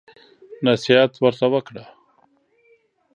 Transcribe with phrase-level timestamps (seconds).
[0.65, 1.83] نصيحت ورته وکړه.